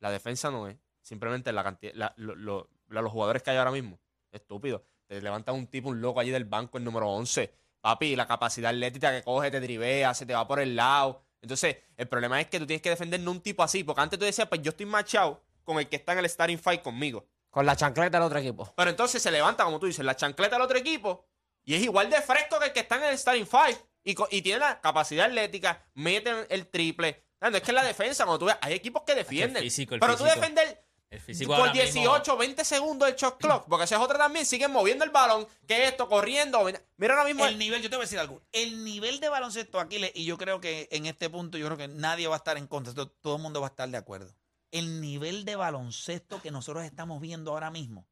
[0.01, 0.77] La defensa no es.
[1.03, 1.93] Simplemente la cantidad.
[1.95, 3.99] la- lo- lo- la- los jugadores que hay ahora mismo.
[4.31, 4.85] Estúpido.
[5.07, 7.53] Te levanta un tipo, un loco allí del banco, el número 11.
[7.81, 11.23] Papi, la capacidad atlética que coge, te drivea, se te va por el lado.
[11.43, 13.85] Entonces, el problema es que tú tienes que defender no un tipo así.
[13.85, 16.59] Porque antes tú decías, pues yo estoy machado con el que está en el starting
[16.59, 17.27] fight conmigo.
[17.51, 18.73] Con la chancleta del otro equipo.
[18.77, 21.27] Pero entonces se levanta, como tú dices, la chancleta del otro equipo
[21.65, 24.43] y es igual de fresco que el que está en el starting five y, y
[24.43, 27.25] tiene la capacidad atlética, mete el triple.
[27.41, 29.63] Ah, No es que en la defensa, cuando tú ves, hay equipos que defienden.
[29.63, 30.41] físico, el pero tú físico.
[30.41, 34.01] defender El físico por ahora mismo- 18, 20 segundos el shot clock, porque esa es
[34.03, 36.65] otra también, siguen moviendo el balón, que esto, corriendo.
[36.97, 38.43] Mira ahora mismo El nivel, yo te voy a decir algo.
[38.53, 41.77] El nivel de baloncesto aquí, le- y yo creo que en este punto, yo creo
[41.79, 42.93] que nadie va a estar en contra.
[42.95, 44.35] Todo el mundo va a estar de acuerdo.
[44.71, 48.09] El nivel de baloncesto que nosotros estamos viendo ahora mismo,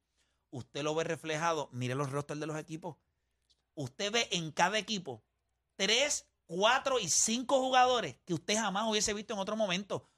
[0.51, 1.69] usted lo ve reflejado.
[1.73, 2.97] Mire los rosters de los equipos.
[3.75, 5.25] Usted ve en cada equipo
[5.77, 10.09] tres, cuatro y cinco jugadores que usted jamás hubiese visto en otro momento.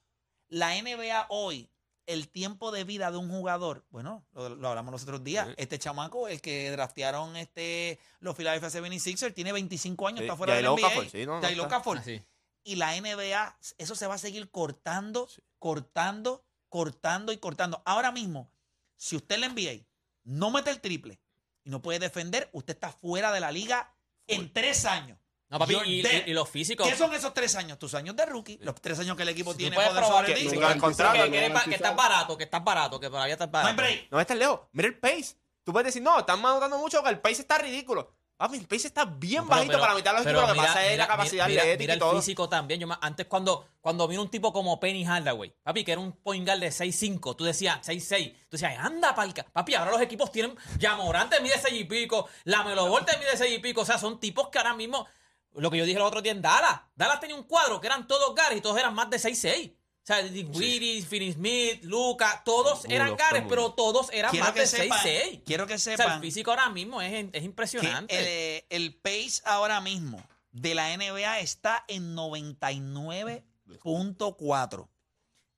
[0.48, 1.70] La NBA hoy,
[2.06, 5.48] el tiempo de vida de un jugador, bueno, lo, lo hablamos los otros días.
[5.48, 5.54] Sí.
[5.56, 10.54] Este chamaco, el que draftearon este, los Philadelphia 76ers, tiene 25 años, Sí, está fuera
[10.54, 10.86] del Jailo NBA.
[10.86, 11.64] Okafor, sí, no.
[11.64, 11.98] Okafor.
[11.98, 12.22] Así.
[12.62, 17.82] Y la NBA, eso se va a seguir cortando, cortando, cortando y cortando.
[17.84, 18.50] Ahora mismo,
[18.96, 19.86] si usted la NBA
[20.24, 21.20] no mete el triple
[21.64, 23.92] y no puede defender, usted está fuera de la liga
[24.26, 25.18] en tres años.
[25.48, 26.26] No, papi, y, dead.
[26.26, 26.88] y- y los físicos.
[26.88, 27.78] ¿Qué son esos tres años?
[27.78, 30.44] Tus años de rookie, los tres años que el equipo tiene poder sobre que, ti.
[30.46, 33.48] No que- garantizado, que- no que- que estás barato, que estás barato, que todavía estás
[33.48, 33.76] No barato.
[33.76, 34.08] break.
[34.10, 34.60] No estás lejos.
[34.72, 35.36] Mira el pace.
[35.62, 38.12] Tú puedes decir, no, están anotando mucho, que el pace está ridículo.
[38.36, 40.48] Papi, el pace está bien No, pero- bajito pero- para mitad de los pero equipos.
[40.48, 42.16] Lo que mira- pasa es la mira- capacidad mira- atlética mira y el todo.
[42.20, 42.80] físico también.
[42.80, 46.44] Yo antes cuando, cuando vino un tipo como Penny Hardaway, papi, que era un point
[46.44, 49.44] guard de 6'5", tú decías 6'6", tú decías, anda, palca.
[49.52, 53.54] Papi, ahora los equipos tienen, ya Morante mide 6 y pico, la Melovolte mide 6
[53.56, 55.06] y pico, o sea, son tipos que ahora mismo,
[55.54, 58.08] lo que yo dije el otro día en Dallas, Dallas tenía un cuadro que eran
[58.08, 59.72] todos gares y todos eran más de 6'6".
[60.04, 64.54] O sea, Dinwiddie, Finney Smith, Luca, todos eran loco, gares, pero todos eran Quiero más
[64.54, 65.42] de sepan, 6'6".
[65.46, 68.14] quiero que O sea, el sepan físico ahora mismo es, es impresionante.
[68.14, 74.88] eh, el pace ahora mismo de la NBA está en 99.4.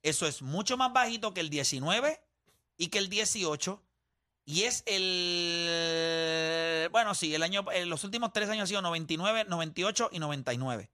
[0.03, 2.21] Eso es mucho más bajito que el 19
[2.77, 3.83] y que el 18.
[4.45, 6.89] Y es el.
[6.93, 10.89] Bueno, sí, el año, en los últimos tres años ha sido 99, 98 y 99.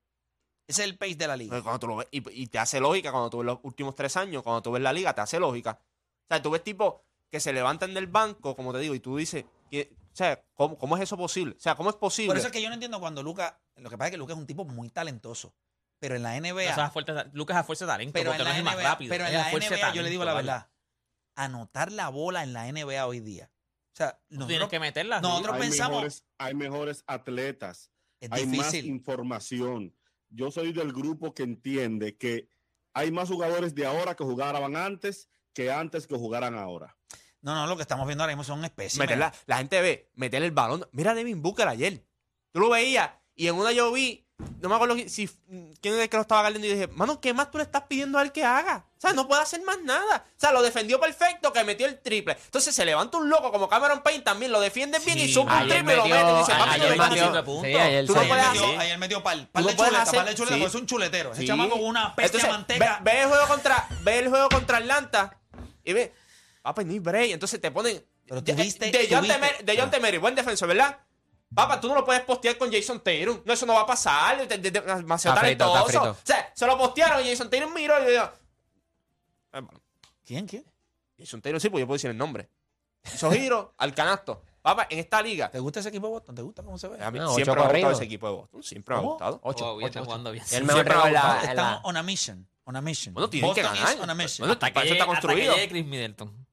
[0.67, 1.61] Ese es el pace de la liga.
[1.61, 4.15] Cuando tú lo ves, y, y te hace lógica cuando tú ves los últimos tres
[4.17, 5.79] años, cuando tú ves la liga, te hace lógica.
[5.81, 6.95] O sea, tú ves tipos
[7.29, 10.77] que se levantan del banco, como te digo, y tú dices, que- o sea, ¿cómo,
[10.77, 11.55] cómo es eso posible?
[11.57, 12.27] O sea, ¿cómo es posible?
[12.29, 13.59] Por eso es que yo no entiendo cuando Luca.
[13.77, 15.53] Lo que pasa es que Luca es un tipo muy talentoso.
[15.99, 16.63] Pero en la NBA.
[16.63, 18.57] Eso es a fuerza- Lucas es a fuerza de talento, Pero porque en no la
[18.57, 19.09] es más NBA, rápido.
[19.09, 20.69] pero en la NBA, yo le digo la verdad,
[21.35, 23.49] anotar la bola en la NBA hoy día.
[23.93, 24.11] O sea.
[24.11, 25.21] Tú tienes nosotros- que meterla.
[25.21, 28.85] nosotros hay pensamos- Mejores, hay mejores atletas, es hay más difícil.
[28.85, 29.93] información.
[30.33, 32.49] Yo soy del grupo que entiende que
[32.93, 36.97] hay más jugadores de ahora que jugaban antes que antes que jugaran ahora.
[37.41, 39.17] No, no, lo que estamos viendo ahora mismo son especies.
[39.45, 40.87] la gente ve, meter el balón.
[40.91, 42.05] Mira a Devin Booker ayer.
[42.51, 44.22] Tú lo veías y en una yo vi,
[44.61, 45.27] no me acuerdo si
[45.81, 47.83] quién es el que lo estaba guardando y dije, mano, ¿qué más tú le estás
[47.87, 48.85] pidiendo a él que haga?
[48.97, 50.25] O sea, no puede hacer más nada.
[50.27, 52.37] O sea, lo defendió perfecto, que metió el triple.
[52.45, 55.67] Entonces se levanta un loco como Cameron Payne también, lo defiende bien y sube un
[55.69, 57.31] triple y lo mete y dice, a- papi, ayer vengo metió- aquí".
[57.31, 57.65] metió, puntos.
[57.65, 60.01] sí, ayer Tú no puedes metió, hacer- ayer metió par, Tú par no de chuleta,
[60.01, 60.61] hacer- par de chuleta, sí.
[60.61, 61.31] porque es un chuletero.
[61.33, 62.99] Ese chamaco con una peste Entonces, manteca.
[63.03, 65.37] Ve, ve el juego contra, ve el juego contra Atlanta
[65.83, 66.13] y ve,
[66.61, 67.31] papá, ni break.
[67.31, 68.03] Entonces te ponen.
[68.25, 70.97] Pero de, tuviste- de John Temer- de John Temery, buen defensor, ¿verdad?
[71.53, 73.41] Papá, tú no lo puedes postear con Jason Tatum.
[73.45, 74.47] No, eso no va a pasar.
[74.47, 76.11] de- de- de- demasiado frito, talentoso.
[76.11, 78.29] O sea, se lo postearon y Jason Tatum miró y dijo.
[79.53, 79.61] "Eh,
[80.25, 80.65] ¿Quién, quién?
[81.17, 82.49] Jason Tatum sí, pues yo puedo decir el nombre.
[83.13, 84.43] Hizo giro al canasto.
[84.61, 85.51] Papá, en esta liga.
[85.51, 86.35] ¿Te gusta ese equipo de Boston?
[86.35, 87.03] ¿Te gusta cómo se ve?
[87.03, 88.63] A mí No, siempre me ha gustado ese equipo de Boston.
[88.63, 89.39] Siempre me ha gustado.
[89.43, 90.05] Ocho, Oh, ocho, está ocho.
[90.05, 90.43] jugando bien.
[90.51, 91.09] El mejor gustado.
[91.09, 92.47] la- Estamos on a mission.
[92.63, 93.13] On a mission.
[93.13, 93.93] Bueno, tienen que Boston ganar.
[93.95, 94.43] is on a mission.
[94.43, 95.55] Bueno, Hasta que, para eso está hasta que construido.
[95.69, 96.47] Chris Middleton.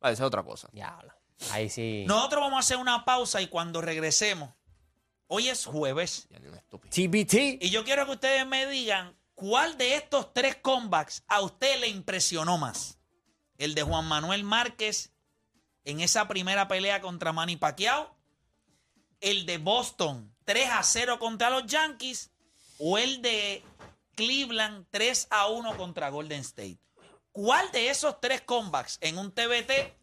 [0.00, 0.68] Vale, esa es otra cosa.
[0.72, 1.12] Diablo.
[1.50, 2.04] Ahí sí.
[2.06, 4.50] Nosotros vamos a hacer una pausa y cuando regresemos,
[5.26, 6.90] hoy es jueves, Ya ni un estúpido.
[6.90, 7.62] TBT.
[7.62, 11.88] y yo quiero que ustedes me digan cuál de estos tres comebacks a usted le
[11.88, 12.98] impresionó más.
[13.56, 15.12] El de Juan Manuel Márquez
[15.84, 18.14] en esa primera pelea contra Manny Pacquiao,
[19.20, 22.30] el de Boston 3 a 0 contra los Yankees
[22.78, 23.62] o el de
[24.14, 26.78] Cleveland 3 a 1 contra Golden State.
[27.32, 29.94] ¿Cuál de esos tres comebacks en un TBT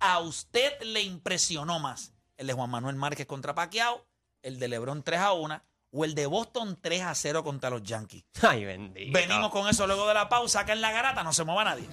[0.00, 2.12] a usted le impresionó más?
[2.36, 4.06] ¿El de Juan Manuel Márquez contra Pacquiao,
[4.42, 7.82] el de LeBron 3 a 1 o el de Boston 3 a 0 contra los
[7.82, 8.24] Yankees?
[8.42, 9.12] Ay, bendito.
[9.12, 11.88] Venimos con eso luego de la pausa acá en la garata, no se mueva nadie.